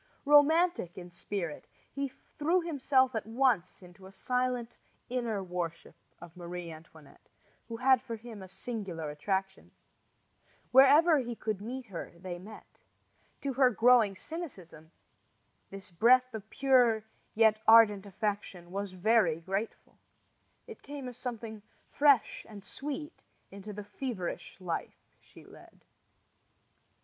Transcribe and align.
Romantic 0.25 0.97
in 0.97 1.11
spirit, 1.11 1.67
he 1.91 2.07
threw 2.07 2.59
himself 2.61 3.13
at 3.13 3.27
once 3.27 3.83
into 3.83 4.07
a 4.07 4.11
silent 4.11 4.75
inner 5.09 5.43
worship 5.43 5.93
of 6.19 6.35
Marie 6.35 6.71
Antoinette, 6.71 7.29
who 7.67 7.77
had 7.77 8.01
for 8.01 8.15
him 8.15 8.41
a 8.41 8.47
singular 8.47 9.11
attraction. 9.11 9.69
Wherever 10.71 11.19
he 11.19 11.35
could 11.35 11.61
meet 11.61 11.85
her 11.85 12.13
they 12.17 12.39
met. 12.39 12.79
To 13.41 13.53
her 13.53 13.69
growing 13.69 14.15
cynicism 14.15 14.91
this 15.69 15.91
breath 15.91 16.33
of 16.33 16.49
pure 16.49 17.03
yet 17.35 17.61
ardent 17.67 18.07
affection 18.07 18.71
was 18.71 18.93
very 18.93 19.39
grateful. 19.41 19.99
It 20.65 20.81
came 20.81 21.07
as 21.09 21.15
something 21.15 21.61
fresh 21.91 22.43
and 22.49 22.65
sweet 22.65 23.21
into 23.51 23.71
the 23.71 23.83
feverish 23.83 24.57
life 24.59 25.05
she 25.19 25.45
led. 25.45 25.81